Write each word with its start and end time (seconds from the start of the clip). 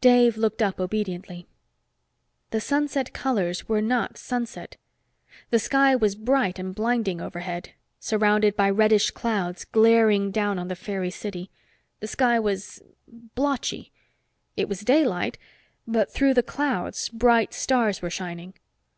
Dave 0.00 0.38
looked 0.38 0.62
up 0.62 0.80
obediently. 0.80 1.46
The 2.48 2.62
sunset 2.62 3.12
colors 3.12 3.68
were 3.68 3.82
not 3.82 4.16
sunset. 4.16 4.78
The 5.50 5.58
sun 5.58 5.98
was 5.98 6.14
bright 6.14 6.58
and 6.58 6.74
blinding 6.74 7.20
overhead, 7.20 7.74
surrounded 8.00 8.56
by 8.56 8.70
reddish 8.70 9.10
clouds, 9.10 9.66
glaring 9.66 10.30
down 10.30 10.58
on 10.58 10.68
the 10.68 10.76
fairy 10.76 11.10
city. 11.10 11.50
The 12.00 12.06
sky 12.08 12.40
was 12.40 12.82
blotchy. 13.34 13.92
It 14.56 14.66
was 14.66 14.80
daylight, 14.80 15.36
but 15.86 16.10
through 16.10 16.32
the 16.32 16.42
clouds 16.42 17.10
bright 17.10 17.52
stars 17.52 18.00
were 18.00 18.08
shining. 18.08 18.54